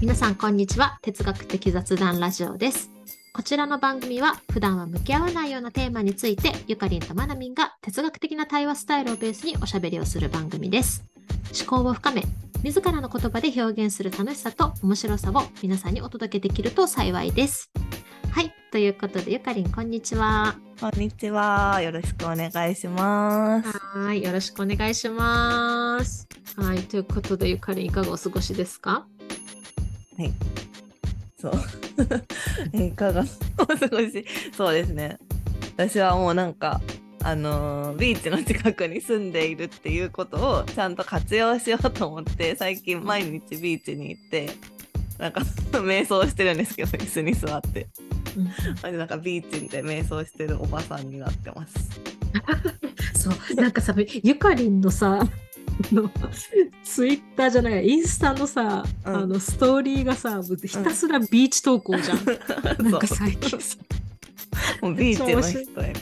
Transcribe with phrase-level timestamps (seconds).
[0.00, 0.98] 皆さんこんにちは。
[1.02, 2.90] 哲学的雑談ラジオです。
[3.32, 11.04] こちらの番組は普段は向き合わないようなテーマについてゆかりんとまなみんが哲学的な対話スタイルをベースにおしゃべりをする番組です。
[11.58, 12.22] 思考を深め
[12.62, 17.70] 自らの言葉で表現する楽しさと面白さを皆さんにお届けできると幸いです。
[18.30, 20.56] はいということでゆかりんこんにちは。
[20.78, 21.80] こんにちは。
[21.80, 23.78] よろしくお願いします。
[23.98, 26.28] はいよろしくお願いします。
[26.56, 29.06] はいということでゆかりんいかがお過ごしですか？
[31.38, 31.54] そう。
[32.72, 33.24] いかが
[33.58, 34.24] お過ごし
[34.56, 35.18] そうですね。
[35.76, 36.80] 私はもうなんか、
[37.22, 44.50] あのービーチの近くに住んでいるっていうことをちゃんと活用しようと思って、最近毎日ビーチに行って、
[45.18, 45.40] なんか
[45.72, 47.86] 瞑想してるんですけど、椅子に座って。
[48.36, 51.90] うんなんかビーチで瞑想してるおばさんになってます。
[53.16, 55.28] そう、なんかさ、ゆかりんのさ、あ
[55.92, 56.10] の
[56.82, 62.24] ツイッターじゃない、インスタのさ、うんあのストーリーがさ、ひたすらビーチ投稿じゃん。
[62.90, 63.76] なんかそう最近さ、
[64.82, 65.92] もうビーチの人や。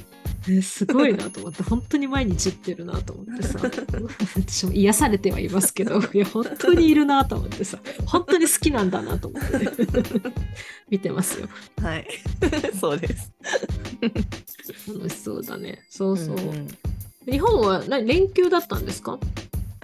[0.49, 3.59] ねすごいなと思って、本当に毎日行ってるなと思ってさ、
[4.37, 9.71] 私も癒されてはいますけど、いや、本当にいるなと思ってさ、本当に好きなんだなと思って、ね、
[10.91, 11.49] 見てますよ。
[11.81, 12.07] はい。
[12.79, 13.33] そうです。
[14.93, 15.83] 楽しそうだね。
[15.89, 16.37] そうそう。
[16.37, 16.69] んん
[17.27, 19.19] 日本は何連休だったんですか？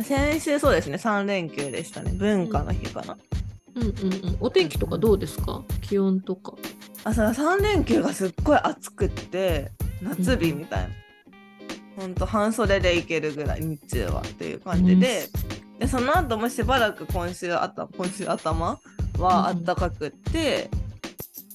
[0.02, 2.12] 先週そうですね3連休でしたね。
[2.12, 3.16] 文化の日かな、
[3.74, 3.92] うんうんう
[4.32, 4.36] ん。
[4.40, 5.62] お天気とかどうですか？
[5.82, 6.54] 気温とか。
[7.04, 9.70] あその3連休がすっごい暑くって
[10.02, 10.88] 夏日みたいな、
[11.96, 15.28] ほんと半袖で行けるぐらい日中はっていう感じで,、
[15.78, 18.78] でその後もしばらく今週あた今週頭
[19.18, 20.68] はあったかくって、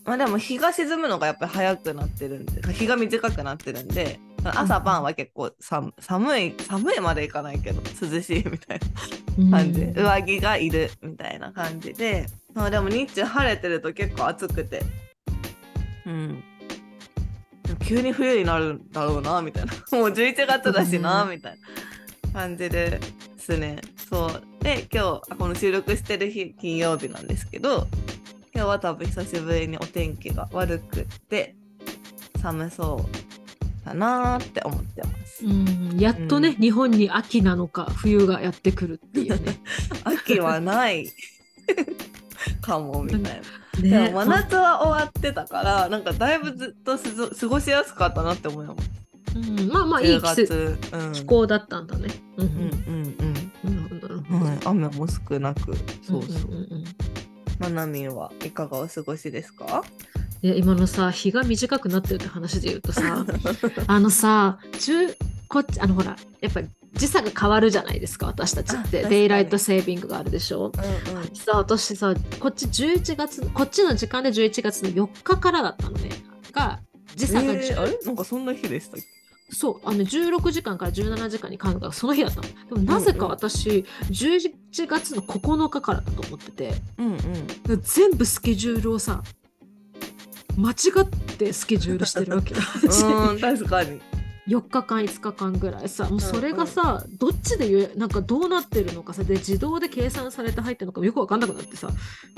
[0.03, 4.19] まあでも日が沈むのがやっぱり早くなってるんで日が短くなってるんで
[4.55, 8.79] 朝晩は結構寒寒い寒いまでいかないけど涼しいみたい
[9.37, 9.85] な感じ。
[9.87, 14.83] で、上着がいるみたいな感じで、まあ、でも日中晴れてると結構暑くて。
[16.05, 16.43] うん。
[17.87, 19.73] 急に冬になるんだろうなみたいな。
[19.97, 21.29] もう11月だしなうん。
[21.31, 21.59] みたい
[22.33, 22.99] な感じで
[23.37, 23.79] すね。
[24.09, 24.55] そう。
[24.65, 27.87] で今日あこの収録してる日金曜日なんですけど
[28.51, 31.55] 今日は多分久しぶりにお天気が悪くって
[32.41, 33.24] 寒そう
[33.85, 39.59] だなーって思ってますうん、やっとね、うん日本に秋なのか冬がやってくるっていうね。
[40.05, 41.11] 秋はない
[42.61, 43.29] かもみたいな。
[43.81, 48.89] でねも真夏は終わってたからなんかだいぶずっと過ごしやすかったなって思います。
[49.35, 52.07] うん、まあまあいい季節10月、うん、気候だったんだね。
[52.37, 52.53] うんうん
[52.87, 53.15] うん
[54.33, 54.41] うん。
[54.41, 56.51] はい、雨も少なくそうそう。
[56.51, 56.85] んんんん
[57.59, 59.83] まなみんはいかがお過ごしですか？
[60.45, 63.25] いや今のさ日が短くなってるって話で言うとさ
[63.87, 65.15] あのさ10
[65.47, 69.03] こっちあのほらやっぱり時差が変わるじゃないですか私たちって。
[69.05, 70.71] デイライトセービングがあるでしょ？
[70.77, 71.35] うんうん。
[71.35, 76.11] さ私さこっち11月こっちの時間で11月の4日からだったのね。
[76.51, 76.79] が
[77.15, 79.55] 時差がえ10、ーあれなんかそんな日でしたっけ？
[79.55, 82.43] そうあの16時間から17時間に変わるのがその日だったの。
[82.43, 84.51] でもなぜか私、11
[84.87, 86.73] 月の9日からだと思ってて。
[86.99, 87.81] うんうん。
[87.81, 89.23] 全部スケジュールをさ
[90.57, 91.07] 間違っ
[91.37, 94.01] てスケジュールしてるわけ私 うん確かに。
[94.47, 101.89] 4日間5日間ぐらいさもうそれがさ、どっちで言えなんかどうなってるのかさで自動で計算されて入ってるのかよく分かんなくなってさ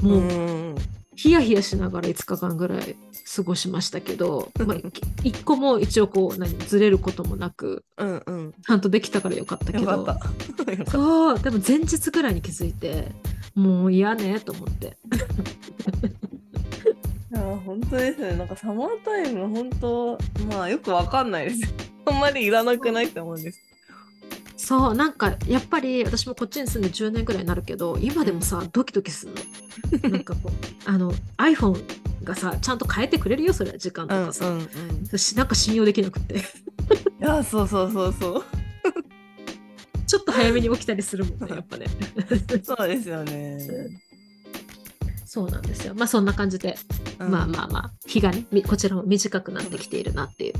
[0.01, 0.75] もう、うん。
[1.17, 2.95] ヒヤヒヤしながら5日間ぐらい
[3.35, 4.77] 過ごしましたけど、まあ、
[5.25, 8.53] 1個も一応こう何ずれることもなくうんうん。
[8.53, 10.05] ちゃんとできたからよかったけど。
[10.89, 13.11] そうでも前日ぐらいに気づいて
[13.55, 14.97] もう嫌ねと思って
[17.79, 18.35] 本当ですね。
[18.35, 20.17] なんかサマータイム本当
[20.49, 21.73] まあよくわかんないです。
[22.05, 23.61] あんまりいらなくないって思うんです。
[24.55, 29.33] そうなんかやっぱり私もこっちに住んで10年ぐらいになるけど今でもさドキドキする
[30.01, 31.79] の なんかこうあの iPhone
[32.23, 34.67] がさちゃんと変えてくれるよそれは時間とうんかさ、うんうん。
[35.05, 36.41] 私なんか信用できなくてい
[37.19, 38.43] やそうそうそうそう。
[40.07, 41.85] ちょっと早めに起きたりするもんねやっぱね
[42.63, 44.06] そうですよね。
[45.29, 45.93] そうなんですよ。
[45.93, 46.77] まあそんな感じで、
[47.19, 47.29] うん。
[47.31, 47.91] まあまあまあ。
[48.07, 50.53] 日がねみこちらも短くなってきているなっていう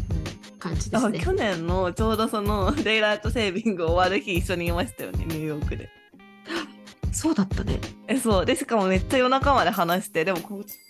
[0.59, 1.19] 感じですね。
[1.19, 5.89] 去年のちょうどそのデイライトセービング終わる日一緒にいましたよねニューヨークで。
[7.13, 7.79] そうだったね。
[8.07, 8.45] えそう。
[8.45, 10.39] でしかもめっちゃ夜中まで話してでも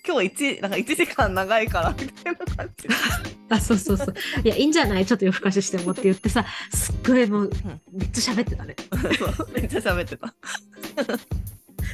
[0.06, 2.88] 今日一なんか1時間長いからみたいな感じ。
[3.50, 4.13] あそうそうそう。
[4.44, 5.06] いやいいんじゃない？
[5.06, 7.51] ちょっと夜更かししてもって言ってさすっごいもう
[7.94, 8.75] めっちゃ喋ってたね。
[9.38, 10.33] そうめっちゃ喋ってた。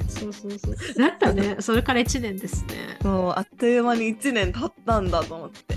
[0.07, 0.75] そうそうそう。
[0.98, 1.57] だったね。
[1.60, 2.98] それから1年ですね。
[3.01, 5.75] そうあっという間に1年経ったんだと思って。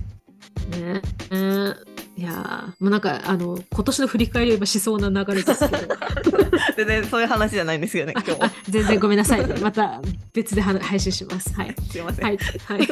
[0.78, 1.02] ね。
[1.30, 1.96] ね。
[2.18, 5.94] いやーもうなんかあの今年の振り返りを今しそうな流れですけど。
[6.76, 10.00] 全然そういう話じゃないんですよね今日あ全然ごめんなさい、ね、また
[10.34, 11.52] 別では配信します。
[11.54, 11.74] はい。
[11.90, 12.86] すいません、はい、はい、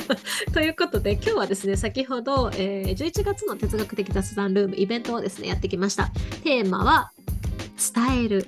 [0.52, 6.10] ということで今日はですね先ほど、えー11月の哲学的雑談ルームイベントをですねやってきました。
[6.42, 7.12] テーマは
[7.94, 8.46] 伝える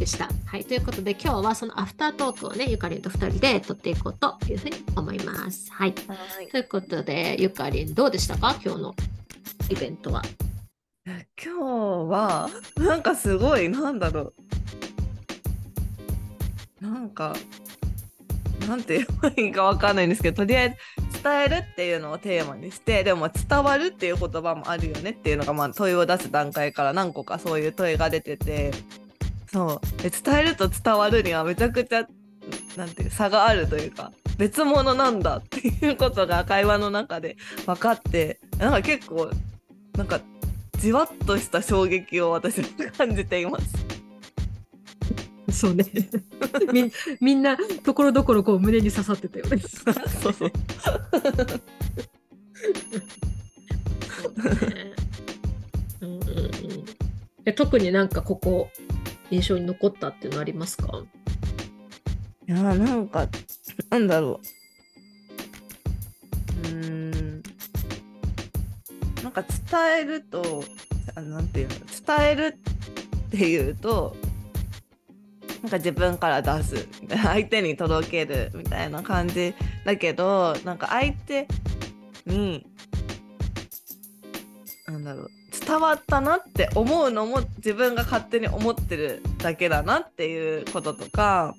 [0.00, 5.70] でした、はい、ということで今日はそのアフタートークをねゆかりんと2人で撮っていこうというふうに思います。
[5.70, 5.94] はい。
[6.08, 6.48] はい。
[6.48, 8.58] ということでゆかりんどうでしたか？
[8.64, 8.94] 今日の
[9.68, 10.22] イベントは。
[11.06, 11.50] 今日
[12.10, 12.48] は
[12.78, 14.32] なんかすごいなんだろ
[16.80, 16.84] う。
[16.84, 17.36] なんか
[18.66, 20.78] なんて言えばいいかわかんないんですけどとりあえ
[21.10, 28.70] ず伝えるっていうのをテーマにしてでも伝わるっていう言葉もあるよねっていうのが、まあ、問いを出す段階から何個かそういう問いが出てて
[29.52, 30.02] そう。
[30.02, 32.06] で伝えると伝わるにはめちゃくちゃ
[32.76, 37.36] なんていう差があるというか別物なんだっていうことが会話の中で
[37.66, 39.30] 分かってなんか結構
[39.96, 40.20] なんか
[40.78, 43.74] じわっとした衝撃を私は感じています。
[45.52, 45.84] そうね。
[46.72, 49.58] みみんなところどころこう胸に刺さってたよね。
[49.58, 50.52] そうそう。
[56.00, 56.10] うん。
[56.10, 56.84] うんうん
[57.46, 58.70] え特になんかここ
[59.30, 61.02] 印象に残ったっていうのありますか？
[62.48, 63.28] いやなんか
[63.90, 64.40] なんだろ
[66.64, 66.68] う。
[66.68, 67.42] うん。
[69.22, 70.64] なんか伝えると
[71.14, 71.74] あなんていうの？
[72.16, 72.58] 伝える
[73.26, 74.16] っていうと
[75.62, 76.88] なんか自分から出す
[77.22, 79.54] 相手に届けるみたいな感じ
[79.84, 81.46] だけどなんか相手
[82.26, 82.66] に
[84.86, 85.30] なんだろう
[85.70, 91.54] 伝わったなって思うのも自分が勝手に思ってるだけだなっていうこととか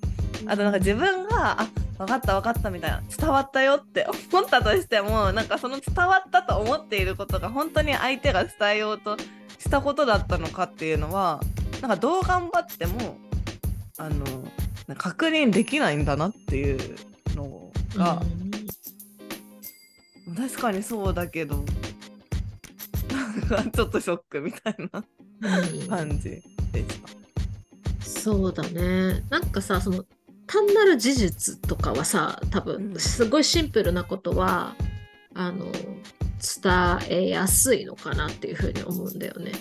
[0.45, 1.67] あとなんか自分があ
[1.97, 9.15] 分かった分かったみたいな伝わったよって 思ったとしてもなんかその伝わったと思っていることが本当に相手が伝えようと
[9.59, 11.39] したことだったのかっていうのは
[11.79, 13.17] なんかどう頑張っても
[13.97, 14.25] あの
[14.97, 16.95] 確認できないんだなっていう
[17.33, 18.21] のが、
[20.35, 21.63] 確かにそうだけど
[23.74, 25.03] ちょっとショックみたいな
[25.59, 25.88] うん。
[25.88, 26.42] 感じで
[26.80, 28.09] した。
[28.09, 29.24] そうだね。
[29.30, 30.06] なんかさその
[30.48, 32.94] 単なる事実とかはさ多うん。
[32.94, 34.75] 分すごいシンプルなことは、
[35.33, 39.51] あの伝えやすいのかなっていうふうに思うんだよね。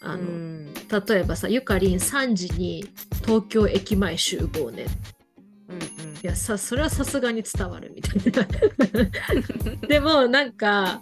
[0.00, 0.74] あのうん。
[0.74, 2.88] 例えばさゆかりん3時に
[3.24, 4.86] 東京駅前集合ね。
[5.68, 5.78] うん。
[5.78, 5.80] い
[6.22, 8.46] やさそれはさすがに伝わるみたいな。
[9.88, 11.00] でもなんか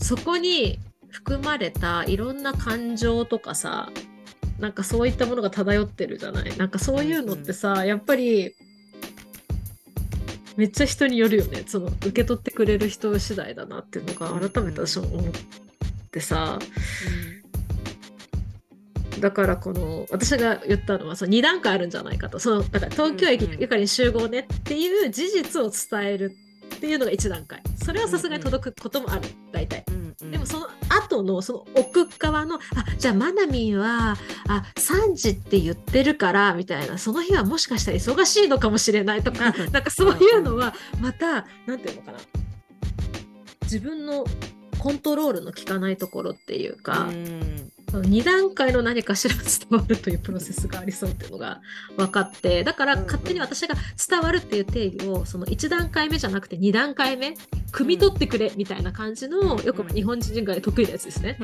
[0.00, 0.78] そこに
[1.10, 3.90] 含まれたいろんな感情とかさ
[4.60, 6.56] なんかそういったものが漂ってるじゃない。
[6.58, 8.54] なんかそういうのってさ、やっぱり
[10.56, 11.64] めっちゃ人によるよね。
[11.66, 15.32] その受け取ってくれる人次第だなっていうのが改めて私も思っ
[16.10, 16.58] てさ、
[19.18, 22.38] だからこの私が言ったのはその2段階あるんじゃないかと。
[22.38, 26.36] そのだから東京駅うんうんゆかりに集合ねっていう事実を伝える
[26.76, 27.62] っていうのが1段階。
[27.82, 29.22] それはさすがに届くこともある。
[29.52, 29.84] 大体。
[29.88, 32.60] うんうんでもその後のその奥側のあ
[32.98, 34.16] じゃあマナミンは
[34.48, 36.98] あ3時って言ってるからみたいな。
[36.98, 42.18] その日はもしかしたら忙しいのかもしれないとかなんかそういうのはまたなんていうのかな。
[43.62, 44.24] 自分の
[44.78, 51.60] コントロールの効かないところっていうか、うん2段階の何かしら伝わるというプロセスがありそうっていうのが
[51.96, 53.74] 分かってだから勝手に私が
[54.08, 57.34] 伝わるっていう定義をその1段階目じゃなくて2段階目
[57.72, 61.38] 汲み取ってくれみたいな感じのよく日本人が得意なやつですね。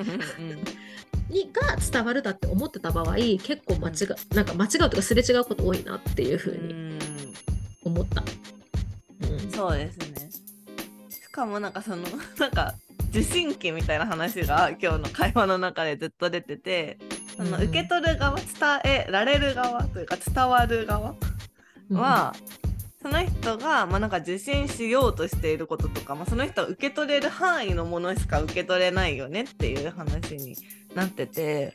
[1.28, 6.98] にが伝わるだって思ってた場合結構間違うなんか間違うとかすれ違うこと多いなっていうふうにうん
[7.84, 8.22] 思った。
[9.22, 10.30] うんそうですね。
[11.10, 12.04] しかもなんかその
[12.38, 12.74] なんか
[13.16, 16.98] 受信機みたいな話が今日の会話の中でずっと出てて、
[17.38, 18.46] あのうん受け取る側伝
[18.84, 21.14] えられる側というか伝わる側
[21.92, 22.34] は、
[23.00, 30.54] その人が、まあ、なんか受信しようとしていることとか、まあ、その人が受け取れる範囲のものしか受け取れないよねっていう話に
[30.94, 31.74] なってて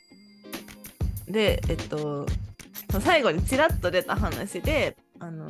[1.28, 2.28] でえっと
[3.00, 5.48] 最後にちらっと出た話であの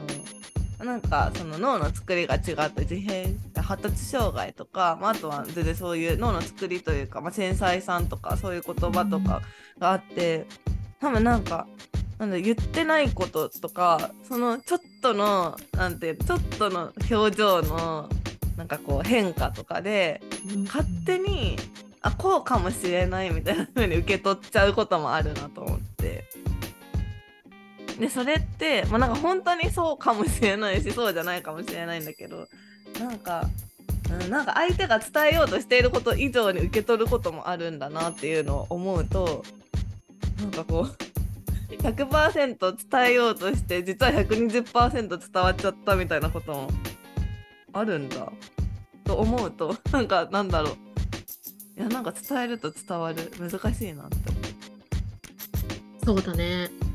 [0.84, 3.26] なんかその脳の作りが違って自閉
[3.62, 9.42] 発達障害とか、まあ、あとは全然そういう脳の作りというか、まあ、繊細さんとかそういう言葉とか
[9.80, 10.46] があって
[11.00, 11.68] 多分なんか
[12.20, 18.10] なんだ言ってないこととかそのちょっとのなんてちょっとの表情の
[18.58, 20.22] なんかこう変化とかで
[20.54, 20.64] うん。
[20.64, 21.58] 勝手に
[22.04, 26.26] あこうかもしれないみたいな風に受け取っちゃうこともあるなと思って
[28.02, 32.48] でそれって、まあ、なんか本当にそうかもしれないしそうじゃないかもしれないんだけど
[33.00, 33.48] なんか
[34.24, 39.46] うん、なんか相手が伝えようとしていること以上に受け取ることもあるんだなっていうのを思うと
[40.42, 40.88] なんかこ
[41.70, 46.70] う100%伝えようとして実は120%伝わっちゃったみたいなことも
[47.72, 48.34] あるんだ。
[49.06, 50.74] と思うとなんかなんだろう。
[51.80, 53.32] いやなんか伝えると伝わる。
[53.40, 54.18] 難しいなって
[56.04, 56.91] そうだね。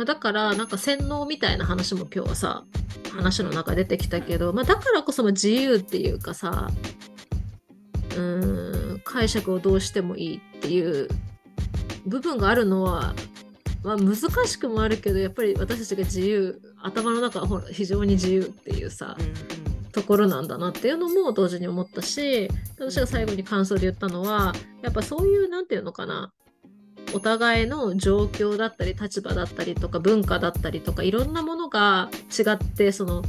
[0.00, 2.64] まあ、だから、なんか洗脳みたいな話も今日はさ、
[3.12, 6.70] 話の中出てきたけど、まあ、だからこその自由っていうかさ、
[8.12, 11.06] うーん、解釈をどうしてもいいっていう
[12.06, 13.14] 部分があるのは、
[13.84, 14.16] まあ、難
[14.46, 26.32] しくもあるけど、やっぱり私たちが自由、頭の中はほら非常に自由っていうさ、うんところなんだなっていうのも同時に思ったし私が最後に感想で言ったのはやっぱそういうなんていうのかな
[27.12, 33.22] お互いの状況だったり立場だったりとか文化だったりとかいろんなものが違ってその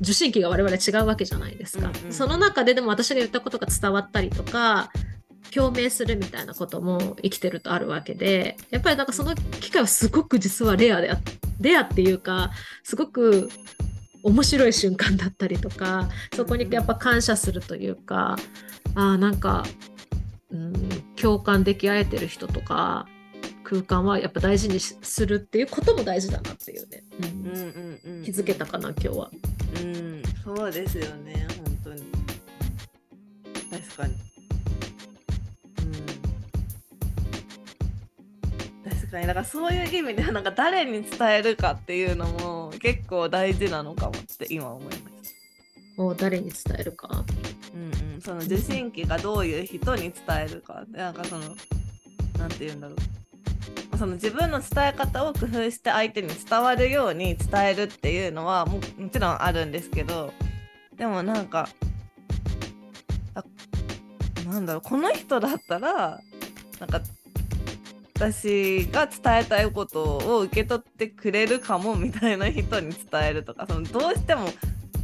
[0.00, 2.12] 受信機が我々違うわけじゃないですか、うんうんうん。
[2.12, 4.90] その中ででも私が言ったことが伝わったりとか
[5.56, 11.18] 表明するみたいなことも生きてるとあるわけでやっぱりなんかその機会はすごく実はレアであ
[11.60, 12.50] レアっていうか
[12.82, 13.50] すごく
[14.22, 18.36] 面白い瞬間だったりとかそこにやっぱ感謝するというか
[18.94, 19.64] あーなんか、
[20.52, 20.72] うん、
[21.16, 23.06] 共感でき合えてる人とか
[23.64, 29.30] 空間はやっぱ大事にしするっていうことも大事だなっていうね、うんうんうん気づけたかな今日は。
[29.82, 30.22] うん。
[30.44, 32.02] そうですよね本当に。
[33.70, 34.14] 確かに。
[34.14, 34.16] う
[38.86, 38.90] ん。
[38.90, 39.26] 確かに。
[39.26, 44.96] だからそういう意味ではなんか誰に伝えるかっていうのも結構大事なのかもって今思いまし
[45.96, 47.24] たを誰に伝えるか。
[47.74, 51.42] うんうん、その受信機がどういう人に伝えるかなんかその
[52.38, 52.96] なんて言うんだろう。
[53.98, 60.32] その自分の伝え方を工夫して相手に伝わるように伝えるっていうのはももちろんあるんですけど
[60.96, 61.68] でもなんか
[63.34, 63.44] あ
[64.48, 66.20] なんだろうこの人だったら
[66.80, 67.00] なんか
[68.16, 74.48] 私が伝えたいことを受け取ってくれるかもみたいな人に伝えるとかそのどうしても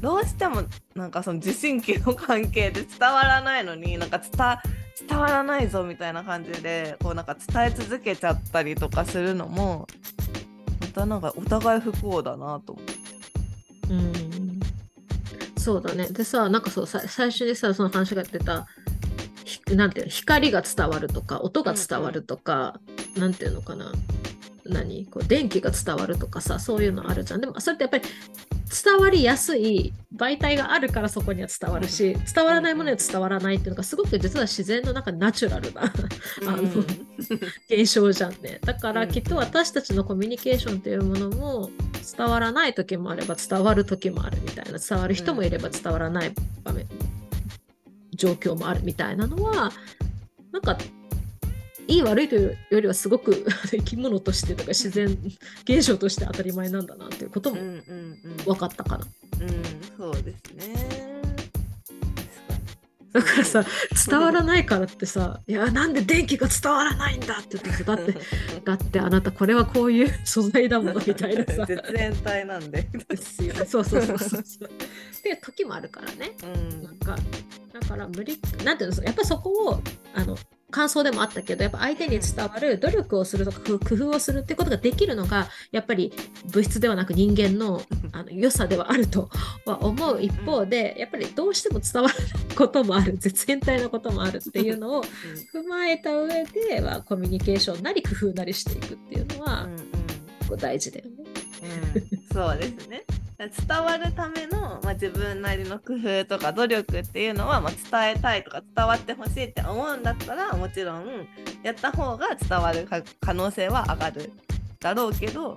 [0.01, 0.63] どうしても
[0.95, 9.87] なんかその受信機の関係で伝わらないのになんか伝わらないぞみたいな感じでこうなんか伝え続けちゃったりとかするのも
[10.81, 12.95] またなんかお互い不幸だなと思って。
[13.91, 14.61] うん
[15.59, 16.09] そうだね。
[16.09, 18.67] でさ、なんかそう、最初にさ、その話が出た、
[19.71, 22.81] なんていうの、光が伝わるとか、音が伝わるとか、
[23.19, 23.93] なんていうのかな。
[24.65, 25.05] 何？
[25.07, 27.41] こう電気が伝わるとかさ、そういうのあるじゃん。
[27.43, 28.05] でも、それってやっぱり
[28.69, 36.87] 伝わりやすい媒体があるからそこには伝わるし、伝わらないものには伝わらないっていうのがすごく実は自然の中ナチュラルなあのうん。
[37.71, 38.59] 現象じゃんね。
[38.65, 39.09] だからうん。
[39.09, 41.71] きっと私たちのコミュニケーションっていうものも
[42.17, 44.79] 伝わらない時もあれば伝わる時もあるみたいな。
[44.79, 46.33] 伝わる人もいれば伝わらない
[46.63, 46.87] 場面、
[48.15, 49.73] 状況もあるみたいなのは
[50.53, 50.77] なんか
[51.89, 55.19] いい悪いというよりはすごく 生き物としてとか 自然
[55.65, 57.75] 現象として当たり前なんだなっていうこともうんうん
[58.25, 59.07] うん分かったかな。
[59.41, 59.63] うん
[59.97, 61.09] そうですね。
[63.11, 68.15] だからさ確伝わらないからってさ「いやなんで電気が伝わらないんだ」って言ってさだって
[68.65, 71.65] だってあなたこれはこういう素材だものみたいなさ。
[71.65, 72.87] 絶縁体なんで。
[73.09, 73.65] ですよね。
[73.65, 74.69] そうそうそうそうそう。
[74.69, 76.33] っていう時もあるからね。
[76.43, 77.17] うんなんか
[77.73, 79.83] だから無理なんていうのやっぱそこを
[80.15, 80.37] あの
[80.71, 86.13] 感想でもあったけどやっぱ相手に伝わる努力をするとか工夫をするってことができるのがやっぱり
[86.47, 87.83] 物質ではなく人間の
[88.13, 89.31] あの良さではあると
[89.65, 95.05] は思う一方でやっぱりどうしても伝わらないこともある絶縁体のこともあるっていうのを
[95.55, 100.09] 踏まえた上ではコミュニケーションなり工夫なりしていくっていうのはうん
[100.57, 101.11] 大事だよね。
[101.63, 102.35] うん。
[102.35, 103.05] そうですね。
[103.39, 111.29] 伝わるための、まあ、自分なりの工夫とか努力っていうのは、まあ、伝えたいとか伝わってほしいって思うんだったらもちろん
[111.63, 112.89] やった方が伝わる
[113.21, 114.33] 可能性は上がる
[114.81, 115.57] だろうけど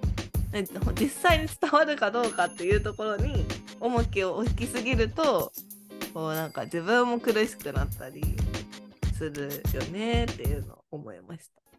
[0.99, 3.45] 実際に伝わるかどうかっていうところに
[3.79, 5.51] 重きを置きすぎると
[6.13, 8.21] こうなんか自分も苦しくなったり
[9.17, 11.70] するよねっていうのを思いました。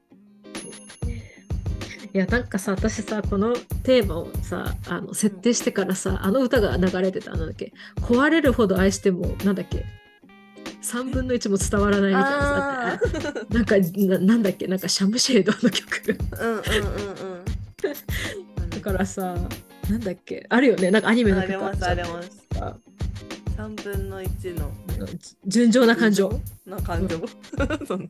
[2.15, 3.55] いやなんかさ私さこの
[3.85, 7.73] テーマをさあの設定してからさあの歌が流れてたなんだっけ？
[8.03, 9.87] 壊れるほど愛してもなんだっけ
[10.83, 14.67] ？3分の1も伝わらないみたいなさなんかななんだっけ？
[14.67, 16.19] なんかシャムシェードの曲。
[16.39, 17.45] うんうんうんうん。
[18.71, 19.35] だからさ
[19.89, 20.45] なんだっけ？
[20.51, 20.91] あるよね。
[20.91, 22.31] なんかアニメのありますあります。
[23.63, 24.73] 三分の一の。
[25.47, 26.41] 純情な感情。
[26.67, 27.17] な感情。
[27.87, 28.09] その。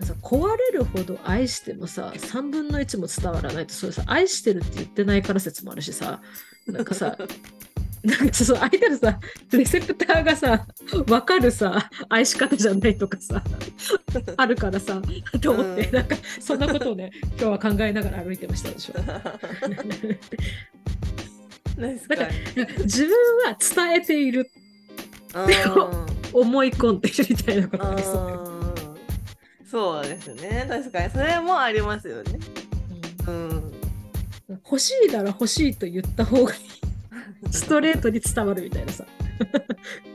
[0.00, 6.20] さ壊れるほど愛してもさ3分の1も伝わらないとそれさ愛してるって言ってないから説もあるしさ
[6.66, 7.16] なんかさ
[8.04, 9.18] なんかそう相手のさ
[9.52, 10.66] レセプターがさ
[11.06, 13.42] 分かるさ愛し方じゃないとかさ
[14.36, 15.00] あるからさ
[15.40, 15.94] と思って、うん。
[15.94, 18.92] なんかそんなことをね今日は考えながら歩いてましたでしょ。
[19.00, 19.16] 確
[22.08, 22.82] かに。
[22.84, 23.12] 自分
[23.44, 24.50] は伝えている。
[24.54, 24.65] うん
[26.32, 28.02] 思い込んでるみたいなことあり
[29.68, 30.64] そうですね。
[30.68, 32.38] 確かにそれもありますよね。
[33.26, 33.48] うん。
[33.50, 33.76] うん
[34.48, 36.60] 欲しいなら欲しいと言った方がいい
[37.50, 39.04] ストレートに伝わるみたいなさ、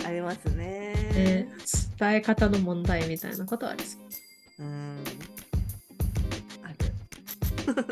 [0.06, 0.94] ありますね。
[1.13, 1.50] ね
[2.00, 3.98] 伝え方の問題みたいなことはありそ
[4.60, 5.04] ううん。
[6.63, 7.86] ある。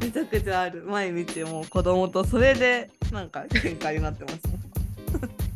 [0.00, 0.84] めちゃくちゃある。
[0.84, 5.47] 毎日もう子供とそれでなんか喧嘩になってます。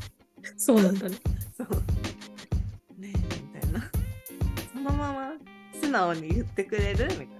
[0.62, 1.16] そうなんだね
[1.59, 1.66] そう。
[2.97, 3.90] ねえみたいな。
[4.73, 5.33] そのまま
[5.81, 7.33] 素直に言ってくれるみたいな。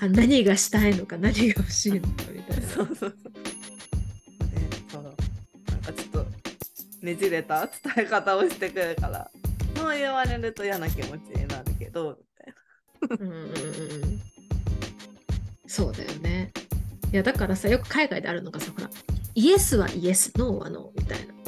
[0.06, 3.10] あ何がしたいのか何が欲しいのかみたいなそうそうそう。
[3.10, 3.16] ね
[4.88, 5.02] そう。
[5.02, 5.14] なん
[5.82, 6.26] かちょっと
[7.02, 9.28] ねじれた伝え方をしてくるから、
[9.74, 14.22] そう言われると嫌な気持ちになるけど、みたいうんうんうんうん
[15.66, 16.52] そうだよね
[17.12, 18.90] いやだからさよく海外であるのがさほら
[19.34, 21.39] イエスはイエスノーはノーみたいな。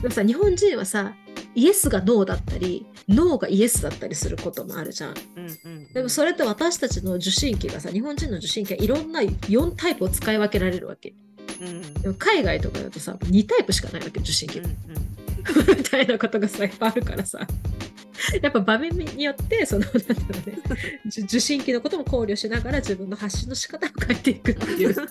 [0.00, 1.14] でもさ日本人はさ
[1.54, 5.14] イエスがノーだったりノーがイエスだったりすることもあるじゃん。
[5.36, 5.92] うんうん。
[5.92, 11.12] でもそれって私たちの受信機がさ日本人の受信機はいろんな4タイプを使い分けられるわけ。
[11.60, 14.60] うんでも海外とかだとさ2タイプしかないわけ受信機。
[14.60, 14.74] うんうん。
[15.76, 17.46] みたいなことがさいっぱいあるからさ。
[18.42, 20.04] やっぱ場面によってそのなんだろ
[20.46, 20.58] うね
[21.06, 24.94] 受受信機のことも考慮しながら自分の発信の仕方を変えていくっていう。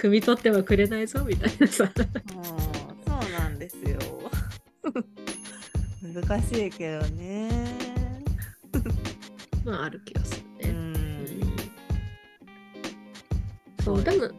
[0.00, 1.90] 汲み取ってはくれないぞみたいなさ
[3.66, 3.98] ですよ。
[6.22, 7.50] 難しいけどね。
[9.64, 10.78] まあある気がすうるね。
[10.78, 11.26] ん。
[13.84, 14.30] そうでも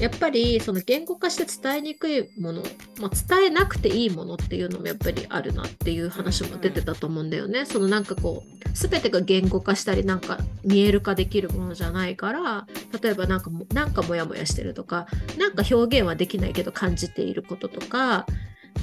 [0.00, 2.62] やっぱりその言語化して伝えにくいもの、
[2.98, 7.66] まあ、伝えなくていいものっていうのもやっぱりあるなっていう話も出てたと思うんだよね。
[7.66, 12.66] そのなんかこう全てが言語化したりなんか見える化できるものじゃないから
[13.02, 15.06] 例えばなんかもなんかモヤモヤしてるとか
[15.38, 18.26] なんか表現はできないけど感じていることとか、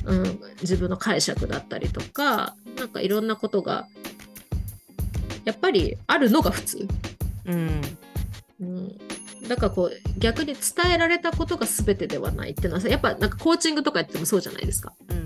[0.06, 3.88] うん、自分の解釈だったりとかなんかいろんなことが
[5.46, 6.88] やっぱりあるのが普通。
[7.46, 7.82] うん。
[8.60, 8.98] うん、
[9.48, 15.26] だからこう逆に伝えられたことが全てではないっていうのはさやっぱなんかコーチングとかやってもそうじゃないですかうん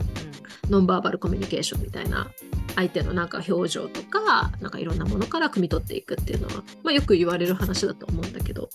[0.69, 2.31] ノンバーバルコミュニケーションみたいな
[2.75, 8.69] 相手のなんか表情とかなんかいろんなものから汲み取っていくっていうのは、まあ、よく言われる話だと思うんだけど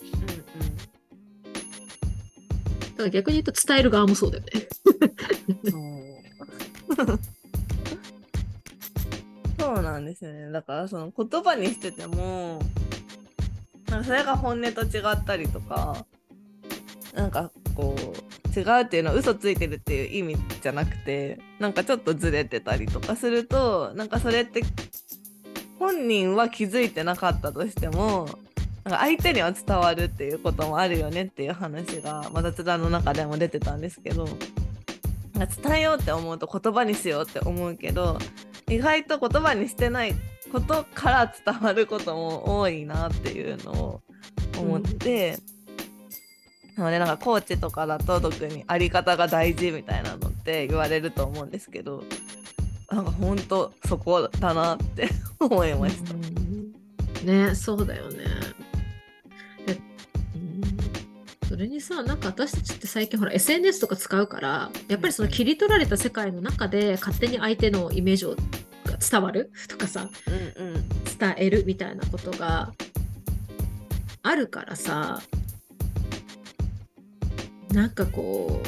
[2.97, 4.51] だから逆に言うと伝える側もそうだよね。
[5.63, 5.75] うんう
[7.03, 7.19] ん。
[9.59, 9.81] そう。
[9.83, 10.51] なんですよね。
[10.51, 12.86] だからその言葉にしてても、なんか
[14.03, 16.05] それが本音と違ったりとか、
[17.13, 24.61] なんかこう違うっていうのは嘘ついてるっていう意味じゃなくて、なんかちょっとずれてたりとかすると、なんかそれって
[25.79, 28.27] 本人は気づいてなかったとしても、
[28.83, 34.27] なんか相手には伝わるっていうこともあるよねっていう話が、まあ、雑談の中でも出てたんですけど、
[35.33, 38.17] なんか伝えようって思うと言葉にしようって思うけど
[38.69, 40.15] 意外と言葉にしてない
[40.51, 44.01] ことから伝わることも多いなっていうのを
[44.57, 45.37] 思って、
[46.75, 52.03] なのでなんかコーチとかだと特にあり方が大事みたいなのって言われると思うんですけど
[52.91, 56.13] なんかほんとそこだなって思いました。
[57.25, 58.25] ねそうだよね。
[61.47, 68.35] それにさなんか私たちって最近ほら SNS とか使うからやっぱりその切り取られた世界の中で勝手に相手のイメージを
[68.99, 69.51] 伝わる？
[69.67, 70.09] とかさ
[70.57, 72.73] うんうん伝えるみたいなことが
[74.23, 75.21] あるからさ
[77.71, 78.61] なんかこ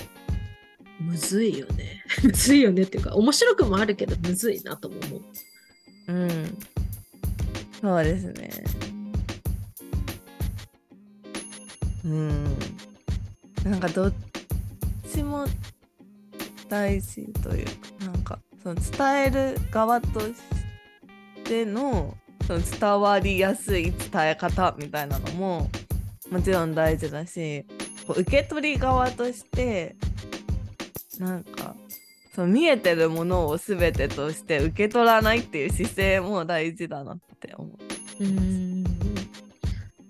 [0.99, 5.21] うむずいよね むずいよねっていうか面白くもあるけどむずいなとも思う。
[6.07, 6.57] うん
[7.81, 8.49] そうですね。
[12.03, 12.43] うん。
[13.63, 14.13] なんかどっ
[15.09, 15.45] ちも
[16.67, 20.33] 大事というか、なんかその伝える側とし
[21.43, 25.69] てのその伝わりやすい伝え方みたいなのも
[26.31, 27.65] もちろん大事だし、
[28.05, 29.95] こう受け取り側として
[31.19, 31.75] なんか
[32.35, 37.67] その見えてるものを全てとして受け取らないっていう姿勢も大事だなって思
[38.19, 38.23] う。
[38.23, 38.83] うん。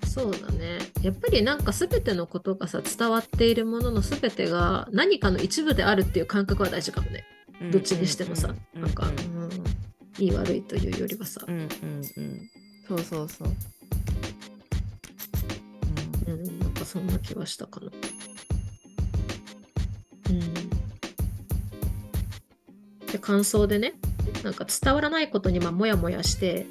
[0.05, 0.79] そうだね。
[1.01, 7.23] やっぱりなんか全てのことがさ伝わっているものの全てが何かの一部であるっていう感覚は大事かもね。
[7.72, 8.82] どっちにしてもさ、うん。
[8.82, 12.50] うん、なんか、うん、いい悪いというよりはさ、うんうんうん、
[12.88, 13.48] そうそうそう、
[16.28, 17.91] うん、なんかそんな気はしたかな。
[20.30, 20.39] うん。
[23.12, 23.93] で感想でね
[24.43, 26.67] なんか伝わらないことにまあモヤモヤして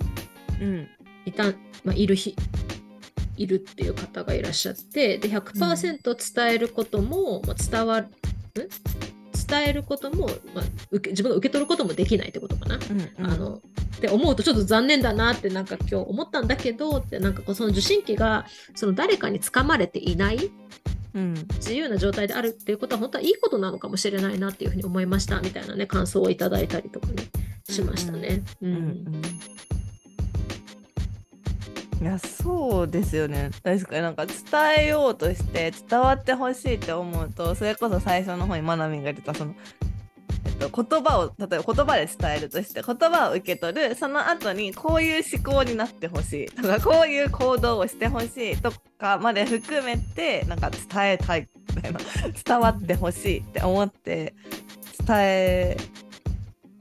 [1.27, 1.45] いた、
[1.85, 2.37] まあ、いる日
[3.37, 8.09] いるっていう方がいらっしゃってで100%伝えることも、まあ、伝わる、
[8.57, 8.69] うん？
[9.49, 12.77] 伝えることも、まあ、受け自分が受け取ることもできないってことかな。
[12.77, 13.61] うんあの
[13.99, 20.53] って思うとちょっと残念だなってなんか今日思ったんだけどってなんかこうその受信機がその誰かにつかまれていない
[21.15, 21.35] うん。
[21.57, 27.25] 自由な状態であるっていうことは本当はいいことなのかもしれないなっていうふうに思いましたみたいなね感想をいただいたりとかね
[27.69, 28.43] しましたね。
[28.63, 28.71] うん。
[28.71, 28.81] うんう
[29.19, 29.23] ん
[32.01, 33.51] いやそうですよね。
[33.65, 34.37] 確かになんか伝
[34.85, 39.55] えようとして伝わってほしいって思うとそれこそ最初の方にまなみが言ってたその、
[40.47, 51.49] えっと、言葉を例えば言葉で伝えるとして言葉を受け取るその後にこういう思考になってほしいとかこういう行動をしてほしいとかまで含めてなんか伝えたい。
[51.75, 52.01] みたいな
[52.45, 54.35] 伝わってほしいって思って
[55.07, 55.77] 伝え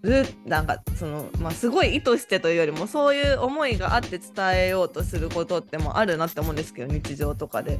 [0.09, 7.79] るなんかそのまあすごい意図してというよりもそういう思いがあって伝えようとすることってもあるなって思うんですけど日常とかで。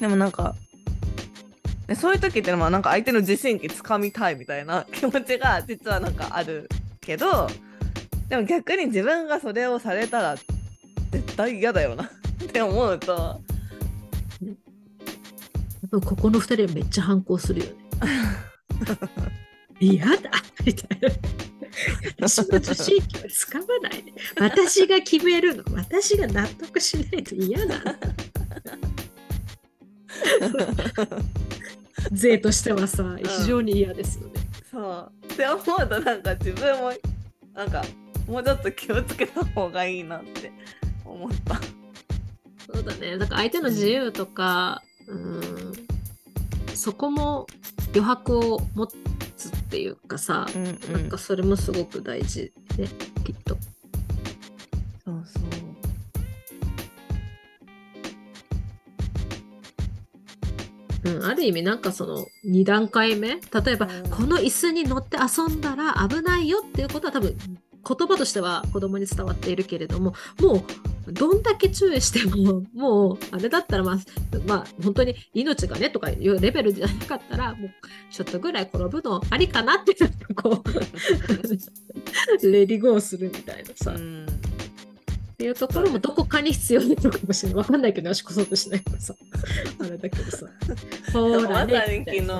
[0.00, 0.54] でもなんか
[1.88, 6.68] でそういう時ってのはなんか相手の自信気つかみたいみたいな気持ちが実はなんかある
[7.00, 7.48] けど
[8.28, 10.36] でも逆に自分がそれをされたら
[11.10, 12.04] 絶対嫌だよな
[12.44, 13.40] って思うと
[14.42, 17.72] やっぱここの二人はめっちゃ反抗するよね。
[19.80, 20.30] 嫌だ
[20.64, 21.08] みたいな。
[22.18, 24.12] 私の受信機は使わないで。
[24.40, 25.64] 私が決めるの。
[25.74, 27.84] 私が納得しないと嫌なの。
[32.12, 34.40] 税としてはさ、非常に嫌ですよね。
[34.70, 36.92] そうって思うとなんか自分も
[37.54, 37.84] なんか
[38.26, 40.52] もうちょっと気をつけた方がいいなって
[41.04, 41.60] 思った。
[42.72, 43.16] そうだね。
[43.16, 45.72] だから相手の自由とか、うん、
[46.74, 47.46] そこも
[47.88, 48.94] 余白を持つ
[49.68, 52.88] っていうかさ、うんうんなんかそれもすごく大事ね、
[53.22, 53.58] きっと。
[55.04, 55.42] そうそう。
[61.04, 63.28] うん、ある意味なんかその2段階目？
[63.28, 63.38] 例
[63.72, 70.62] えば、うんこの椅子に乗って遊んだら危ないよっていうことは多分言葉としては子供に伝わっているけれどももう
[71.12, 73.96] どんだけ注意してももうあれだったらまあ
[74.46, 77.70] まあ本当に命がねとかいうレベルじゃなかったらもう
[78.10, 80.62] ちょっとぐらい転ぶのありかなってなんかこ。
[80.64, 80.68] う
[82.50, 84.26] レディゴーするみたいなさ、っうん
[85.38, 87.58] ていうところもどこかに必要なのかもしれない。
[87.58, 89.14] わかんないけど足こそうとしないからさ。
[89.78, 90.46] あれだけどさ。
[91.12, 92.30] ほまらねさに昨日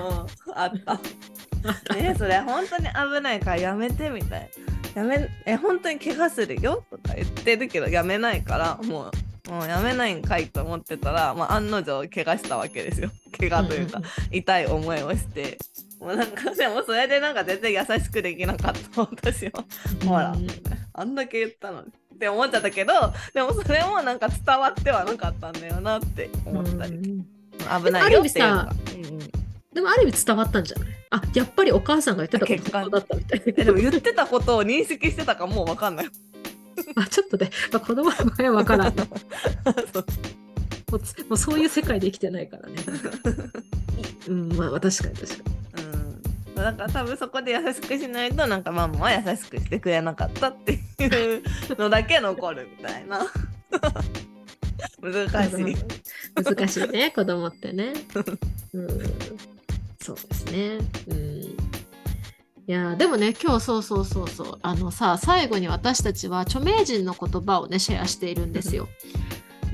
[0.53, 1.01] あった。
[1.95, 4.51] ねそれ本当に危ないからやめてみたい。
[4.95, 5.03] な。
[5.03, 6.85] やめえ本当に怪我するよ？
[6.91, 9.11] とか言ってるけどやめないからも
[9.47, 13.11] うもうやめないんかいと思ってたら、まあ、案の定怪我したわけですよ。
[13.39, 15.59] 怪我というか痛い思いをして。
[16.01, 19.65] もうなんかでもそれでなんか全然優しくできなかった私は。
[20.07, 20.47] ほらうん
[20.93, 21.89] あんだけ言ったのに。
[22.15, 22.93] って思っちゃったけど
[23.33, 26.93] でもそれもなんか伝わってはなかったんだよなって思ったり。
[26.97, 27.27] うん
[27.85, 28.69] 危ないよっていうの。
[29.73, 30.89] でもある意味伝わったんじゃない？
[31.11, 33.43] あやっぱりお母さんが言ってたことだったみたい。
[33.47, 36.07] えでも言ってたことを認識してたかもう分かんない。
[36.97, 38.95] あちょっとね、まあ、子供の場合は分からん。
[38.97, 39.11] なも
[40.99, 42.77] そうそういう世界で生きてないからね。
[44.29, 45.45] うんまあ確かに確か
[45.79, 50.77] うん、だから多分そこで優しくしないとなんかママは優しくしてくれなかったってい
[51.37, 51.43] う
[51.79, 53.27] のだけ残るみたいな。
[55.01, 55.65] 難しい。
[55.65, 55.77] に
[56.35, 57.93] 難しいね子供ってね。
[58.75, 59.58] うん
[60.09, 60.79] そうですね。
[61.09, 61.19] うん。
[62.67, 64.59] いやでもね今日そうそうそうそう。
[64.63, 68.89] あのさ最後に私たちは著名人の言葉をねシェアしているんですよ。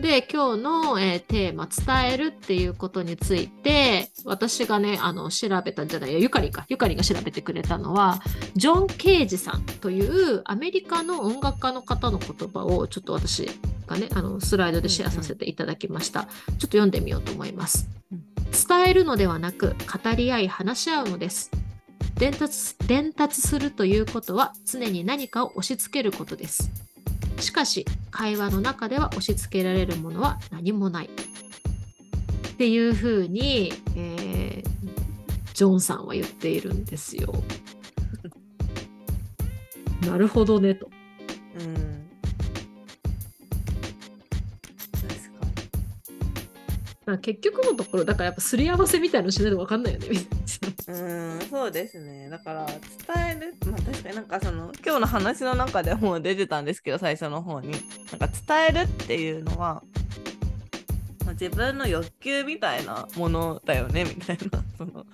[0.00, 8.20] で今日の、えーテーマ「伝える」っていうことについて私がねあの調べたんじゃないやゆかりかゆかりが調べてくれたのは
[8.54, 13.48] ジョン・ケージさんというアメリカの音楽家の方の言葉をちょっと私
[13.86, 16.24] がねあのスライドでシェアさせていただきました。
[16.24, 17.88] ちょっと読んでみようと思います。
[18.12, 21.50] うん伝えるのではなく語り合い話し合うのです。
[22.14, 26.83] 伝達伝達するということは常に何かを押し付けることです。
[27.38, 31.06] しかし会話の中では押し付けられるものは何もない。
[31.06, 34.74] っていうふうに、えー
[35.54, 37.32] ジョンさんは言っているんですよ。
[40.04, 40.90] なるほどねと。
[41.60, 41.93] うん
[47.06, 50.08] まあ結局のところだからやっぱすり合わせみたいなのしないと分かんないよね。
[50.88, 52.28] うんそうですね。
[52.28, 52.76] だから伝
[53.36, 53.54] える。
[53.66, 57.72] まあ確かになんかその今日の話の中でも出てたんですけど最初の方に。
[57.72, 57.80] なん
[58.18, 59.82] か伝えるっていうのは、
[61.24, 64.62] まあ、自分の欲求みたいなものだよねみたいな。
[64.78, 65.04] その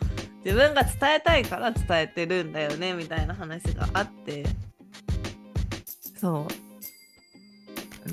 [0.44, 4.44] 自分が伝えたいから伝えてるんだよねみたいな話があって。
[6.16, 6.69] そう。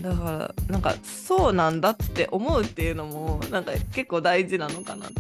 [0.02, 5.18] だからなんかそうなんだって思うっていうのもなんか結構大事なのかなって。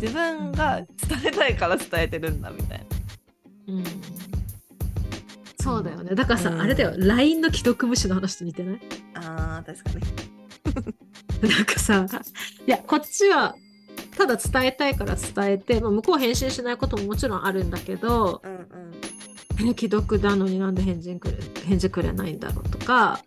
[0.00, 0.86] 自分が伝
[1.26, 3.74] えたいから伝えてるんだみたいな。
[3.74, 3.84] うん。
[5.60, 6.14] そうだよね。
[6.14, 6.60] だからさ、うん。
[6.60, 6.94] あれだよ。
[6.96, 8.80] LINE の既読無視の話と似てない？
[9.14, 9.90] あー確か
[11.42, 11.50] に。
[11.50, 12.06] なんかさ
[12.66, 13.54] いやこっちは
[14.16, 19.68] ただ伝えたいから伝えて、まあ、向こう返信しないことももちろんあるんだけどうんうん。
[19.70, 21.34] え既読なのになんで返事くれ
[21.64, 23.20] 返事くれないんだろうとか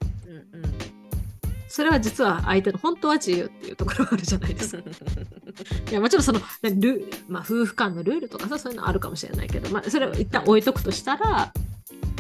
[1.72, 4.84] それは実は相手の本当は自由っていうところがあるじゃないですか。
[5.90, 11.54] いやもちろんそのねル、まあ、夫婦間のルールとかさそういうのあるかもしれないけど、まあ、それを一旦置いとくとしたら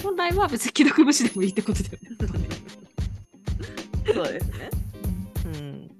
[0.01, 2.47] 本来は別に既読無視でもいいってことだよね
[4.13, 4.69] そうですね。
[5.45, 5.91] うん。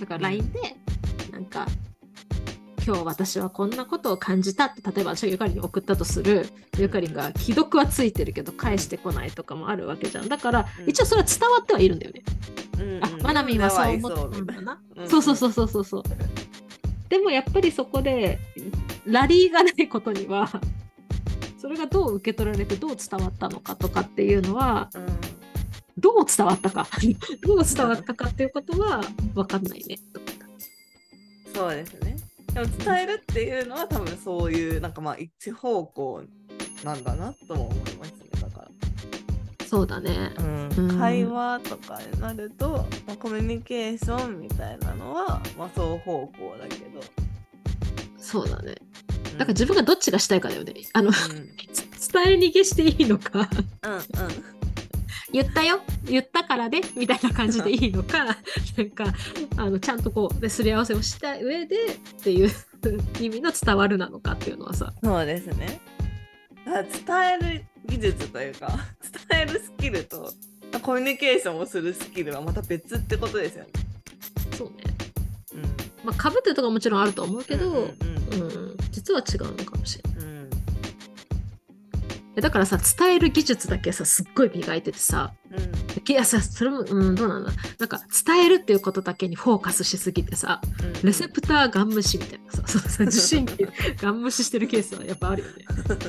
[0.00, 0.76] だから LINE で？
[1.30, 1.66] なんか
[2.88, 6.48] 今日私はこんなことを感じたって例えば私がゆかりに送ったとする
[6.78, 12.22] ゆかりが既読はついてるけど返してこないとかもあるわけじゃんだからうん一応それは伝わってはいるんだよね。
[12.80, 14.80] うんあマナミンはそう思ったんだな。
[15.06, 16.02] そうそうそうそうそうそう。
[17.10, 18.38] でもやっぱりそこで
[19.04, 20.48] ラリーがないことには
[21.60, 25.06] それがどう受け取られてどう伝わったのかとかっていうのはうん。
[25.98, 26.86] どう伝わったか
[27.44, 29.02] どう伝わったかっていうことは
[29.34, 29.98] 分かんないね
[31.52, 32.27] そうですね。
[32.52, 36.22] でも伝えるっていうのは多分そういうなんかまあ一方向
[36.84, 38.28] なんだなとも思いますね。
[38.40, 38.68] だから。
[39.66, 40.32] そうだね。
[40.38, 47.00] うんうん会話とかになると、まあ、コミュニケーションみたいなのは、まあ、双方向だけど、
[48.18, 48.74] そうだね。
[49.32, 50.74] うんだから自分がどっちがしたいかだよね。
[50.92, 51.12] あの、うん
[52.10, 53.48] 伝え逃げしていいのか、
[53.82, 54.57] うんうん
[55.32, 58.24] 言ったよ、言ったからで、みたいな感じでいいのか、
[58.76, 59.04] なんか、
[59.56, 62.50] あの、ちゃんとこう、ですり合わせをした上でっていう
[63.20, 65.80] 意味の伝わるなのかっていうのはさ、そうですね。
[66.64, 66.82] 伝
[67.40, 68.68] える技術というか
[69.30, 70.34] 伝えるスキルと
[70.82, 73.70] コミュニケーションをするスキルはまた別ってことですよね。
[74.56, 74.74] そうね。
[75.54, 75.62] うん
[76.04, 80.17] まあ、かぶってるとかもちろんあると思うけど、うんうんうん、実は違うのかもしれない。
[82.40, 85.32] だからさ、伝える技術だけさ、すっごい磨いててさ、
[86.06, 87.52] いやさ、それも、うん、どうなんだ。
[87.78, 93.66] なんか、伝えるっていうことだけにフォーカスしすぎてさ、うんレセプターガン無視みたいなさ、そうさ受信機
[94.00, 95.64] ガン無視してるケースはやっぱあるよね。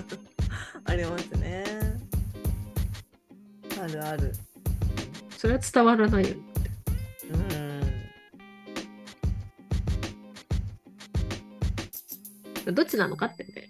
[0.86, 1.63] ありますね。
[3.82, 4.34] あるある。
[5.38, 6.42] それは伝わらないよね。
[12.68, 13.70] うんどっちなのかってね。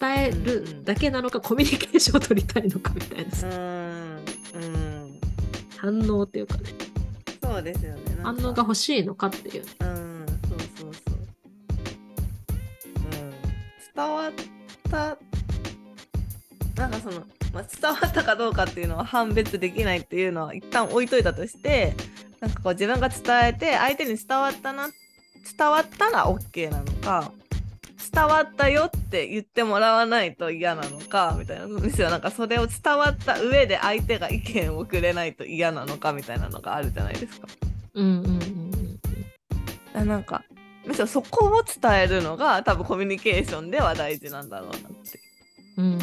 [0.00, 3.54] 伝えるだけなのか、コミュニケーションを取りたいのかみたいなうさ、んう
[4.58, 5.20] ん
[5.76, 6.62] 反応っていうかね、
[7.42, 8.00] そうですよね。
[8.22, 9.70] 反応が欲しいのかっていうね。
[9.80, 11.18] うん、そうそうそう。
[12.96, 13.32] うん、
[13.94, 14.32] 伝わっ
[14.90, 15.16] た、
[16.74, 17.22] なんかその、
[17.54, 21.94] まあ、伝わったかどうかっていうのは判別できないっていうのは一旦置いといたとして、
[22.40, 24.88] なんかこう自分が伝えて相手に伝わったな、
[25.56, 27.32] 伝わったら OK なのか、
[28.12, 31.66] 伝わったよって言ってもらわないと嫌なのかみたいな。
[31.66, 37.48] むしろなんかそれを伝わった上で相手が意見をくれないと嫌なのかみたいなのがあるじゃないですか。
[37.94, 38.40] うんうんうんうん。
[39.94, 40.44] あなんか
[40.86, 44.88] むしろそこを伝えるのが多分コミュニケーションでは大事なんだろうなって。
[45.76, 45.98] うん。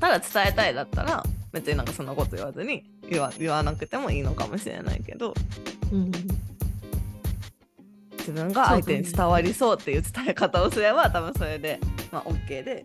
[0.00, 5.34] ただ伝えたいだったら別になんかそんなこと言わずに言わ言わなくてもいいのかもしれないけど。
[5.92, 6.12] うんうん
[8.26, 11.78] 自分が相手に伝わりそうっていう伝え方をすれば多分それで、
[12.10, 12.84] まあ、OK で。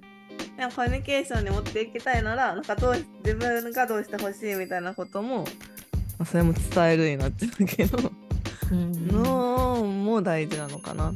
[0.58, 5.46] でもコミュニケーションに持っていきたいならなんかどう自分がどうしてほしいみたいなことも、ま
[6.20, 8.12] あ、それも伝えるになっちゃうけど
[8.72, 11.14] うんのも大事なのかな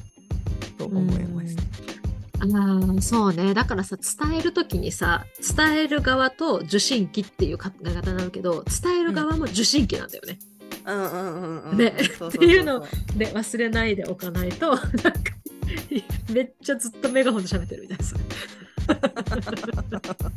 [0.78, 1.64] と思いました。
[2.40, 10.38] ああそうねだからさ伝える時にさ伝える側と受信機っていう考え方になるけど伝える側も受信機なんだよね。
[10.42, 10.55] うん。
[11.76, 12.80] ねっていうの
[13.15, 14.91] で忘れないでおかないとなんか
[16.32, 18.15] めっちゃずっとメガホンで喋ってるみたいなさ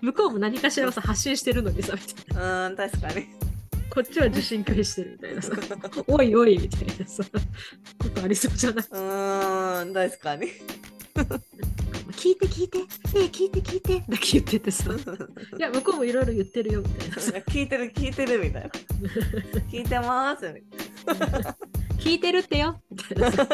[0.00, 2.68] 向こうも何かしらをさ発信してるのにさみたいな。
[2.68, 3.26] うん、確かに。
[3.90, 5.52] こっちは受信拒否してるみたいなさ。
[6.08, 7.22] おいおいみたいなさ。
[7.98, 8.84] ことありそうじゃない？
[9.86, 10.48] うん、確かに。
[12.12, 12.78] 聞いて聞いて。
[12.78, 14.04] ねえ聞いて聞いて。
[14.08, 14.90] だけ言っててさ。
[14.92, 17.16] いや向こうもいろいろ言ってるよみたいな。
[17.18, 18.70] さ聞いてる聞いてるみたいな。
[19.70, 20.62] 聞いてますみ
[21.98, 22.80] 聞いてるってよ。
[22.90, 23.46] みたいなさ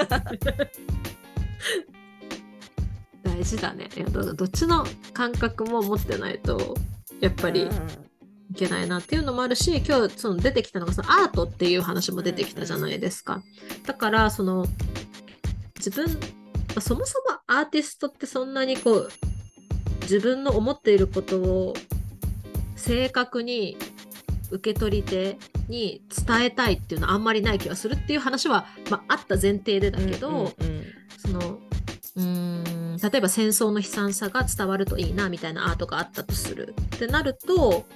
[3.23, 3.89] 大事だね。
[3.97, 6.77] いやどどっちの感覚も持ってないと
[7.21, 7.87] やっぱりたいな。
[8.55, 13.43] けないなっていうのもあるし今日その出てきたのがそのアートっていう話も出てきたじゃないですか。
[13.87, 14.67] だからその
[15.77, 16.07] 自分
[16.81, 19.11] そもそもアーティストってそんなにこう
[20.03, 21.75] 自分の思っていることを
[22.77, 23.77] 正確に
[24.51, 30.85] 受け取り手に伝えたいっていうのはあんまりない気がするっていう話は、まあ、あった前提でだけど、うんうん
[31.19, 31.59] その
[32.17, 37.87] うーん例えば戦争の悲惨さが伝わるといいなみたいなアートがあったとするってなると、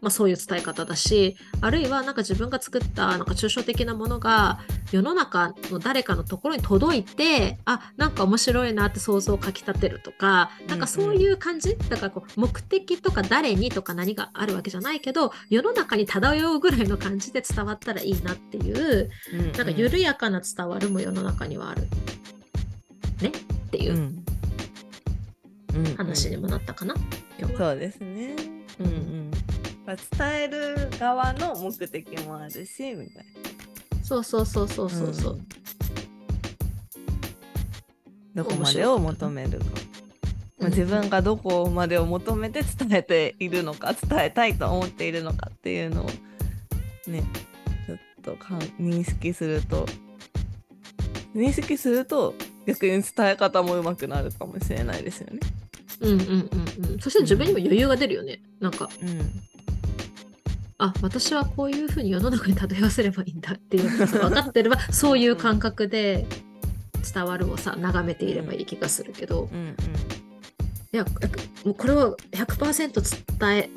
[0.00, 4.60] まあ、そういう伝え方だしあるいはなんか自分が作ったなんか抽象的なものが
[4.92, 19.52] 世の中の誰かのところに届いてあなんか面白いなって想像をかきたてるとかなんかそういう感じ、だからこう目的とか誰にとか何があるわけじゃないけど世の中に漂うぐらいの感じで伝わったらいいなっていううんうん。
[19.52, 21.82] なんか緩やかな伝わるも世の中にはある。
[23.20, 23.28] ね？
[23.28, 24.24] っていううん。
[25.74, 25.86] うん。
[25.86, 25.96] うん。
[25.96, 26.94] 話にもなったかな、
[27.38, 27.58] 今日は。
[27.70, 28.36] そうですね。
[28.80, 28.97] うん
[29.96, 33.24] 伝える側の目的もあるしみたい
[34.02, 34.92] そうそうそうそうな。
[34.92, 35.34] そうそう。
[35.34, 35.46] ん
[38.34, 39.64] どこまでを求めるか。
[40.58, 46.06] まあ、自分がどこまでを求めて伝えているのか伝えたいと思っているのかっていうのを
[47.06, 47.22] ね
[47.86, 49.86] ちょっとかん認識すると
[51.34, 52.34] 認識すると
[52.66, 55.40] 逆に伝え方も上手くなるかもしれないですよね。
[56.00, 56.98] うんうんうんうん。
[57.00, 58.40] そして自分にも余裕が出るよね。
[58.60, 59.57] なんか、うん
[60.78, 66.24] あ、私はこういうふうに世の中に漂わせればいいんだっていうのがさ分かってれば、 そういう感覚で
[67.12, 69.74] 伝わるをさ、眺めていればいい気がするけど、うん
[70.90, 71.04] いや、
[71.64, 73.70] もうこれを100%伝え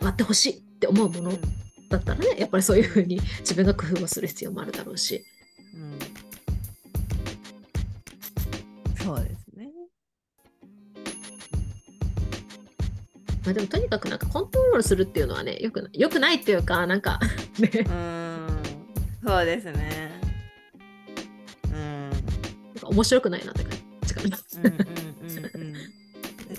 [0.00, 1.40] わってほしいって思うものうん。
[1.88, 5.24] だったらね、やっぱりそういうふうに自分が工夫をする必要もあるだろうし。
[5.74, 5.98] うん。
[9.04, 9.45] そうです
[13.46, 17.20] まあでもとにかくなんかコントロールするっていうのはね、よくないよくないっていうか、なんか
[17.60, 18.58] ね、うーん
[19.24, 20.10] そうですね。
[21.72, 22.20] うんなん
[22.80, 23.72] か面白くないなって感
[24.04, 24.38] じかな。
[24.58, 25.74] うんうんうんうん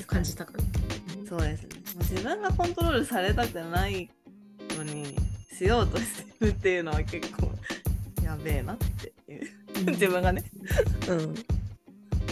[0.08, 0.60] 感じたかな。
[1.28, 1.70] そうですね。
[2.00, 4.10] 自分がコントロールされたくない
[4.78, 5.18] のに
[5.54, 7.52] しようとしてるっていうのは結構
[8.24, 10.44] やべえなっていううん 自分がね、
[11.10, 11.36] うん、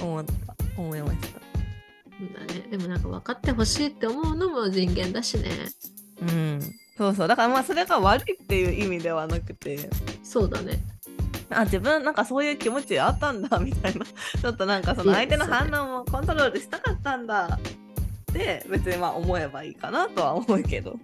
[0.02, 1.45] 思った思いました。
[2.20, 2.62] そうだね。
[2.70, 5.50] でもなんか分かってほしいって思うのも人間だしね。
[6.22, 6.62] うん、
[6.98, 9.90] そうそうだからまあそれが悪いっていう意味ではなくて
[10.24, 10.80] そうだね。
[11.50, 14.06] あ自分なんかそういう気持ちあったんだみたいな
[14.42, 17.60] ちょっとなんかその相手の反応もコントロールしたかったんだ
[18.30, 20.98] って別にまあ思えばいいかなとは思うけど。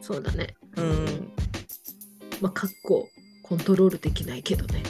[0.00, 0.56] そうだね。
[0.76, 1.32] うん
[2.40, 3.08] まあ、かっこ
[3.50, 4.80] コントロールできないけどね。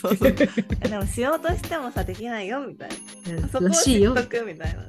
[0.00, 0.48] そうそうで
[0.96, 3.48] もしようとしてもさできないよみたいな。
[3.48, 4.14] そこをらしいよ。
[4.14, 4.88] っ知っとくみたいなね。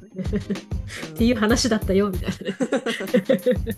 [1.14, 2.56] ていう話だったよみたいなね。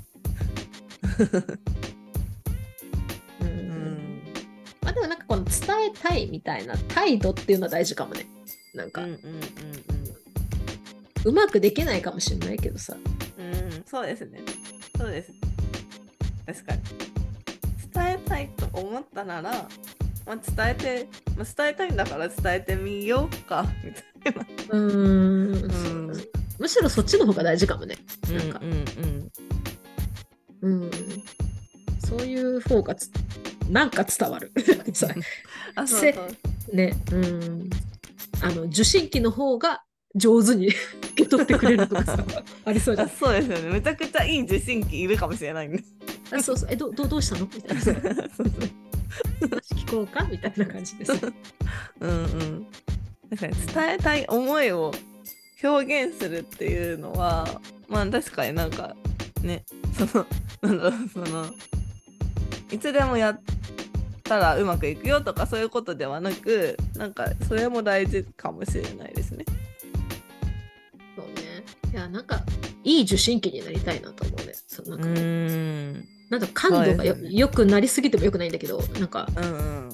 [3.41, 4.23] ううんん。
[4.81, 5.55] まあでもなんかこの伝
[5.89, 8.29] えたいみたいな態度っていうのは大事かもね。
[8.75, 9.21] なんかうんうんうん
[11.25, 12.97] うまくできないかもしれないけどさ。
[13.37, 13.47] うん。
[13.47, 14.39] うん、そうですね。
[14.97, 15.33] そうです。
[16.47, 17.10] 確かに。
[17.93, 19.69] 伝えたいと思ったなら、
[20.27, 24.47] まあ、伝えて、まあ、伝えたいんだから伝えてみようか みたいな。
[24.71, 27.97] うーんうんむしろそっちの方が大事かもね。
[28.31, 28.85] なんかうん
[30.63, 30.91] うんうん。
[32.07, 33.11] そういう方がつ
[33.71, 34.53] なんか伝わる。
[34.93, 35.09] さ
[35.75, 36.77] あ、そうせそう。
[36.77, 37.71] ね、うん。
[38.43, 39.83] あの受信機の方が
[40.15, 40.77] 上手に受
[41.17, 42.25] け取ってくれるとかさ
[42.65, 43.11] ありそうじゃあん。
[43.11, 43.71] そうですよね。
[43.71, 45.83] めちゃくちゃいい受信機いるかもしれないんで。
[46.33, 47.47] あそうそうえどどどうしたの？
[47.47, 47.95] みたいなさそう
[48.35, 48.47] そう
[49.41, 50.25] 話聞こうか？
[50.31, 51.15] みたいな感じでさ。
[52.01, 52.67] うんうん。
[53.31, 54.93] 確かに伝えたい思いを
[55.63, 58.97] 表現するっていうのはまあ確かになんか
[59.43, 59.65] ね
[59.97, 60.27] その
[60.63, 61.47] なんだろうその
[62.73, 63.41] いつでもやっ
[64.25, 69.45] たらうまくいくよとかそういうことではなくなんかそれも大事かもしれないですね。
[71.17, 71.65] そうね。
[71.93, 72.43] いやなんか
[72.85, 74.55] いい受信機になりたいなと思うね。
[74.67, 79.89] そうなんかこうんなんか感度がよ,、よくなりすぎてもよくないんだけどなんかうん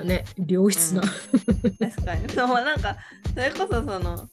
[0.00, 0.08] うん。
[0.08, 1.02] ね良質な。
[1.02, 2.28] 確かに。
[2.30, 2.96] そうなんか
[3.34, 4.28] それこそその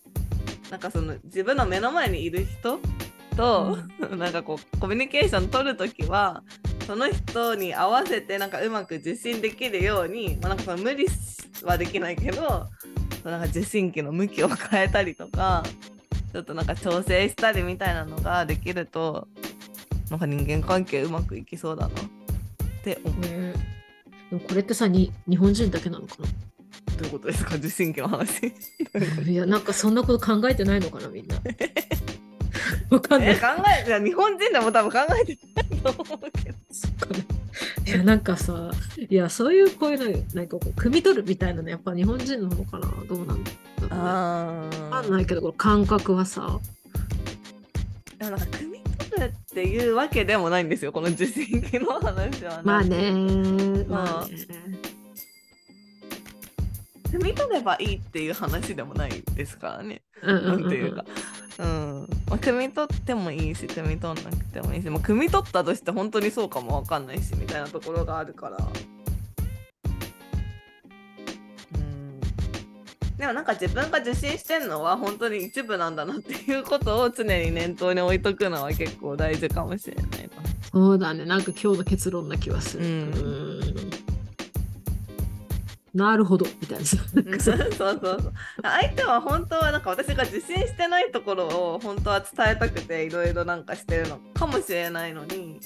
[0.71, 2.79] なんかその自分の目の前にいる人
[3.35, 3.77] と、
[4.17, 6.43] なんかこうコミュニケーション取るときは
[6.87, 11.05] その人に合わせてなんかうまく受信できるように、まあ、なんかその無理
[11.63, 12.67] はできないけど
[13.23, 15.63] なんか受信機の向きを変えたりとか
[16.31, 19.27] ちょっとなんか調整したりみたいなのができると
[20.11, 21.91] なんか人間関係うまくいきそうだなっ
[22.83, 23.21] て思う。
[23.21, 23.53] ね
[24.29, 26.27] でもこれってさに日本人だけなのかな？
[26.97, 27.55] どういうことですか？
[27.55, 28.53] 受信機の話。
[29.25, 31.35] いやなんかそんなこと考えてないのかなみんな。
[32.91, 33.29] わかんない。
[33.31, 33.47] え考
[33.85, 36.57] えいや日本人でも多分考えてないと思うけど。
[36.71, 37.25] そっかね
[37.87, 38.71] いやなんかさ
[39.09, 42.91] いやそういうこういうのなんかこう汲み取るみたいなのやっぱ日本人の方かな？
[43.07, 43.51] どうなんだ
[43.81, 46.59] ろうねあわかんないけどこの感覚はさ
[48.19, 48.70] なんか汲
[49.51, 52.61] っていうわけでもないんですよこの受信機の話は。
[52.63, 53.11] まあね。
[53.85, 54.25] まあ。
[54.27, 54.31] ね。
[57.11, 60.01] 汲み取ればいいっていう話でもないですからね。
[60.23, 61.03] うんうんうんなんていうか。
[61.59, 62.07] うん。
[62.29, 68.57] まあ、汲み取ってもいいし汲み取んなくてもいいし、まあ、汲み取ったとして本当にそうかもわかんないしみたいなところがあるから
[73.21, 80.29] でもなんか自分が受信してんのは本当に一部なんだなっていうことを常に念頭に置いとくのは結構大事かもしれないな。
[80.71, 81.25] そうだね。
[81.25, 82.91] なんか今日の結論な気はする、うん。
[82.91, 83.91] うん。
[85.93, 86.47] なるほど。
[86.61, 86.85] みたいな。
[86.85, 86.99] そう
[87.39, 88.33] さそうそう。
[88.63, 95.59] 相手は本当はなんか私が受信してないところを本当は伝えたくていろいろなんかしてるのかもしれないのに。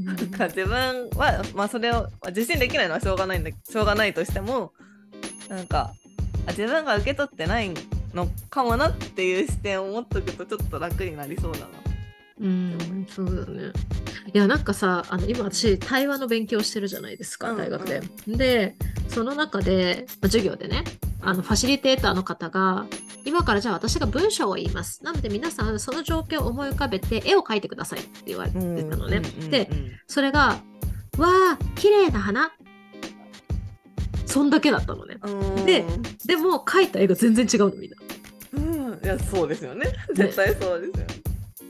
[0.00, 4.72] なんか自分はまあそれをまあ受信できないのはしょうがないんだしょうがないとしても
[5.48, 5.92] なんか
[6.46, 7.70] あ自分が受け取ってない
[8.14, 11.66] のかもなっていう視点を持っとくとちょっと楽になりそうだな。
[12.40, 13.72] うん、そうだね。
[14.32, 18.02] いや、なんかさ、あの今私、対話の勉強してるじゃないですか、うんうん大学で。
[18.26, 18.76] で、
[19.08, 20.84] その中で、まあ授業でね、
[21.20, 22.86] あのファシリテーターの方が、
[23.24, 25.04] 今からじゃあ私が文章を言います。
[25.04, 29.20] なので皆さん、その状況を思い浮かべて絵を描いてくださいって言われてたのね。
[29.20, 29.70] で、
[30.08, 30.60] それが、
[31.18, 32.52] わあ、綺麗な花。
[34.32, 35.18] そんだけだったのね。
[35.22, 35.30] う
[35.60, 35.66] ん。
[35.66, 35.84] で
[36.24, 37.96] でも、描いた絵が全然違うの、みんな。
[38.54, 38.60] う
[38.96, 39.92] ん、いやそうですよね。
[40.14, 41.06] 絶対そうですよね。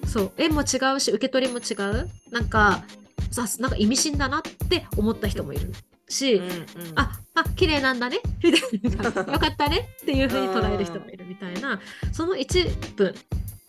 [0.07, 0.33] そう。
[0.37, 2.09] 絵も違うし受け取りも違う。
[2.31, 2.85] なんか
[3.31, 5.73] さなんか意味深だなって思った人もいる
[6.09, 6.59] し、うんうん。
[6.97, 8.21] ああ綺麗なんだね。
[8.43, 9.33] みたいな。
[9.33, 11.81] よかったねっていうふうに捉える人もいるみたいな。
[12.13, 13.15] その1分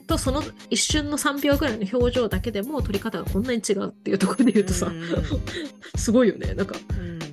[0.08, 5.04] とその一瞬の3秒ぐらいの表情だけでも撮り方がこんなに違うっていうところで言うとさ、うん。
[5.98, 6.54] すごいよね。
[6.54, 7.33] なんかうん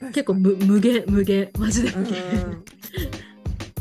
[0.00, 1.50] 結構無無限無限。
[1.58, 1.90] マジで。
[1.90, 2.64] うん無限、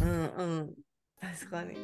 [0.02, 0.74] うんうん。
[1.22, 1.78] 確かに。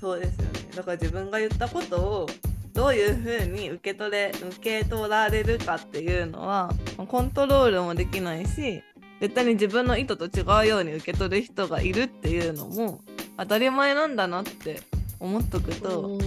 [0.00, 0.50] そうですよね。
[0.74, 2.26] だから自分が言ったことを
[2.72, 8.82] どういうふうに受け取れ受け取られるかっていうのはまあコントロールもできないし
[9.20, 13.00] 絶対に自分の意図と違うように受け取る人がいるっていうのも
[13.36, 14.80] 当たり前なんだなって
[15.18, 16.18] 思っとくと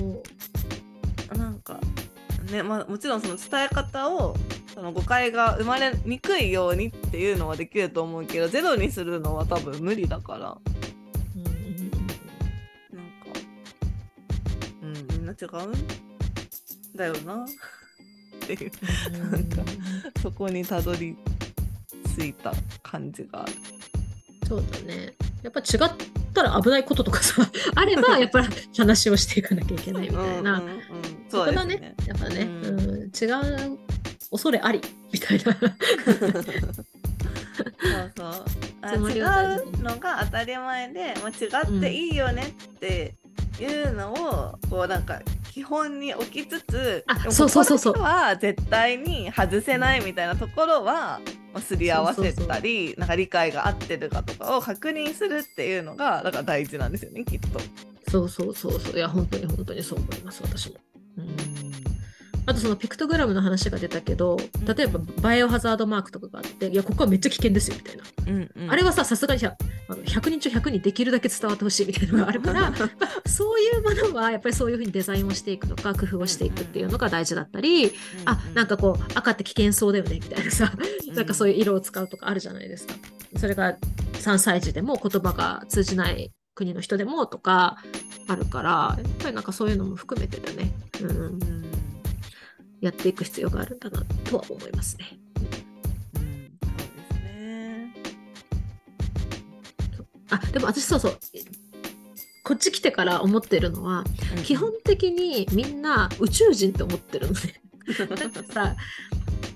[1.36, 1.80] なんか
[2.52, 4.36] ねまあもちろんその伝え方を
[4.74, 10.58] その誤解が生まれにくいようにっていうのはできると思うけどゼロにするのは多分無理だから
[11.36, 11.92] うんうん
[12.92, 13.40] なんか
[14.82, 17.48] うんみんな違うんだよなっ
[18.48, 18.72] ていう
[19.14, 19.62] うんなんか
[20.22, 21.16] そこにたどり
[22.18, 23.54] 着いた感じがある。
[24.48, 25.14] そうだね。
[25.42, 25.96] やっぱ違っ
[26.34, 28.48] たら危ないこととかさ、 あれば、 やっぱり
[28.78, 30.60] 話をしていかなきゃいけないみたいな。
[30.60, 30.82] うんうんうん
[31.30, 31.96] そそうだね。
[32.06, 33.80] やっぱね、ううんん、違う
[34.34, 34.82] 恐れあり
[35.12, 35.54] みたいな。
[38.16, 38.34] そう
[38.96, 39.24] そう違う
[39.84, 43.14] のが当たり前で、まあ、違っていいよねって
[43.62, 45.22] いうのを、こうなんか
[45.52, 51.22] 基本に置きつつあそうそうそうそうは絶対に外せないみたいなところは、
[51.54, 57.60] まあすり合わせたりなんか理解が合ってるかとかを確認するっていうのがだから大事なんですよねきっと。
[58.10, 58.96] そうそうそうそう。
[58.96, 60.76] いや、本当に本当にそう思います、私も。
[61.18, 61.93] うん
[62.46, 64.38] あとそのピクトグラムの話が出たけど、
[64.76, 68.04] 例えばバイオハザードマークとかがあって、いや、ここはめっちゃ危険ですよみたいな。
[68.28, 68.72] うんうん。
[68.72, 69.56] あれはさ、さすがにさ
[69.88, 77.94] あの100人中100人できるだけ伝わってほしいみたいなのがあるから、 まあそういうものはやっぱりそういうふうにデザインをしていくとか工夫をしていくっていうのが大事だったり、
[78.26, 80.74] あなんかこう赤って危険そうだよねみたいなさ、
[81.14, 82.96] なんかそういう色を使うとかあるじゃないですか。
[83.38, 83.78] それが
[84.14, 87.78] 3歳児でも言葉が通じない国の人でもとか
[88.28, 90.72] あるから、やっぱりなんかそういうのも含めてだね、
[91.02, 91.63] うんう、ん
[92.84, 95.18] やっていく必要があるんだなとは思いますね。
[100.30, 101.20] あでも私そうそう。
[102.44, 104.04] こっち来てから思ってるのは
[104.44, 107.62] 基本的にみんな宇宙人って思ってるのね。
[108.20, 108.76] なんかさ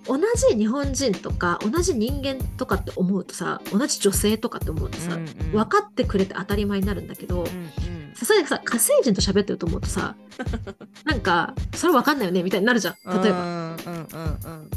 [0.05, 0.17] 同
[0.49, 5.17] じ日本人とか同じ人間とかって思うとさ同じ女性とかって思うとさ、
[5.51, 7.45] 分かってくれて当たり前になるんだけど、
[8.17, 10.15] さすがにさ火星人と喋ってると思うとさ
[11.05, 14.69] なんかそれ分かんないよねみたいになるじゃん例えば、うんうんうんうん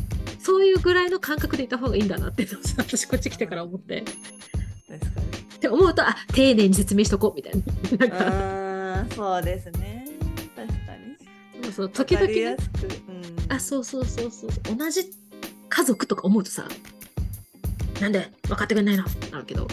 [0.42, 4.02] そういうぐらいの感覚でいた方がいいんだなって私こっち来てから思って。
[4.88, 5.26] 確かに。
[5.56, 7.52] って思うとあ丁寧に説明しとこうみたい
[7.98, 8.06] な。
[8.08, 9.14] なんか。
[9.14, 10.06] そうですね。
[10.56, 11.64] 確かに。
[11.64, 12.26] そうそう時々。
[12.26, 14.50] うん、あそうそうそうそう。
[14.76, 15.10] 同じ
[15.68, 16.66] 家族とか思うとさ
[18.00, 19.04] なんで分かってくれないの？
[19.30, 19.68] なるけど。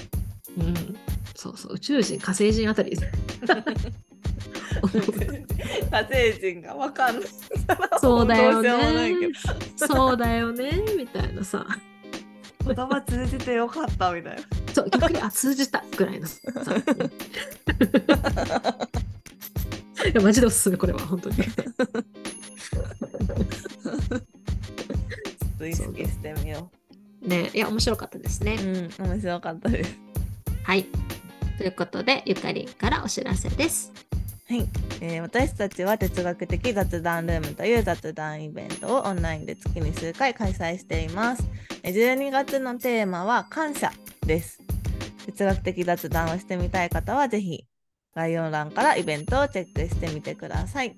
[0.57, 0.97] うん
[1.37, 2.97] そうそう宇宙人火星人あたり
[5.91, 7.29] 火星人がわかんない
[8.01, 9.13] そうだよね
[9.77, 9.87] ど。
[9.87, 10.71] そうだよね。
[10.97, 11.65] みたいなさ。
[12.65, 14.41] 言葉通じてよかったみたいな
[14.73, 16.41] そう、逆に、あ、通じたぐらいのさ。
[20.05, 21.35] いや、マジでおすすめ、これは、本当に。
[21.37, 21.53] ちょっ
[25.57, 26.69] と意識してみよ
[27.21, 28.55] ね、いや、面白かったですね。
[28.55, 28.65] う
[29.01, 29.97] うん面白かったです
[30.63, 30.85] はい。
[31.57, 33.91] ということで、ゆかりんからお知らせです。
[34.47, 34.65] はい、
[35.01, 41.43] えー私たちは哲学的雑談ルームという雑談イベントをオンラインで月に数回開催しています。
[41.83, 43.91] えー12月のテーマは感謝
[44.25, 44.61] です。
[45.25, 47.65] 哲学的雑談をしてみたい方はぜひ
[48.17, 50.95] 概要欄からイベントをチェックしてみてください。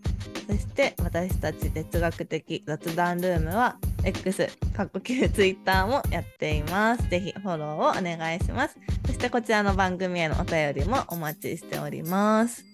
[0.48, 7.10] そして私たち哲学的雑談ルームは X、過去旧 Twitter もやっています。
[7.10, 8.78] ぜひフォローをお願いします。
[9.06, 12.69] そしてこちらの番組へのお便りもお待ちしております。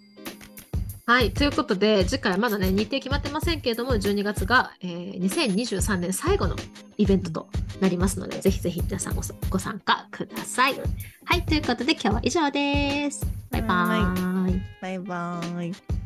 [1.08, 1.32] はい。
[1.32, 6.56] ということで、次回まだね、日程決まってませんけれども、12月が、えー2023年最後の
[6.98, 7.48] イベントと
[7.80, 10.74] なりますので、ぜひぜひ皆さんご参加ください。
[11.26, 11.44] はい。
[11.44, 13.24] ということで、今日は以上です。
[13.52, 14.62] バイバイ。
[14.82, 16.05] バイバーイ。